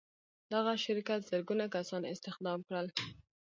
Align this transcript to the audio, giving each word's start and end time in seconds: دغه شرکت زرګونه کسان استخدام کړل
دغه 0.53 0.73
شرکت 0.85 1.19
زرګونه 1.29 1.65
کسان 1.75 2.01
استخدام 2.13 2.59
کړل 2.67 2.87